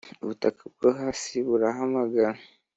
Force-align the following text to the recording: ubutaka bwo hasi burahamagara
ubutaka 0.23 0.61
bwo 0.73 0.89
hasi 0.99 1.31
burahamagara 1.47 2.39